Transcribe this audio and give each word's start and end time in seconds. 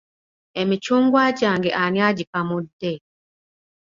Emicungwa 0.61 1.21
gyange 1.39 1.69
ani 1.83 1.99
agikamudde? 2.09 2.93